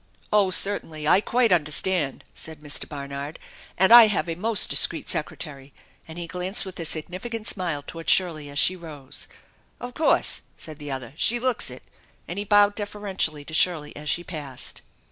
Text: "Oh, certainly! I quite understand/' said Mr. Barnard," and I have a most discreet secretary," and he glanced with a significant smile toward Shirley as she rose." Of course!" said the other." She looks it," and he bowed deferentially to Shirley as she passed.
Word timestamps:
"Oh, 0.33 0.49
certainly! 0.49 1.07
I 1.07 1.21
quite 1.21 1.51
understand/' 1.51 2.23
said 2.33 2.61
Mr. 2.61 2.89
Barnard," 2.89 3.37
and 3.77 3.91
I 3.93 4.07
have 4.07 4.27
a 4.27 4.33
most 4.33 4.71
discreet 4.71 5.07
secretary," 5.07 5.73
and 6.07 6.17
he 6.17 6.25
glanced 6.25 6.65
with 6.65 6.79
a 6.79 6.85
significant 6.85 7.47
smile 7.47 7.83
toward 7.85 8.09
Shirley 8.09 8.49
as 8.49 8.57
she 8.57 8.75
rose." 8.75 9.27
Of 9.79 9.93
course!" 9.93 10.41
said 10.57 10.79
the 10.79 10.89
other." 10.89 11.13
She 11.17 11.39
looks 11.39 11.69
it," 11.69 11.83
and 12.27 12.39
he 12.39 12.45
bowed 12.45 12.73
deferentially 12.73 13.45
to 13.45 13.53
Shirley 13.53 13.95
as 13.95 14.09
she 14.09 14.23
passed. 14.23 14.81